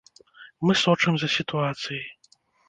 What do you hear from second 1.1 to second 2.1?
за сітуацыяй.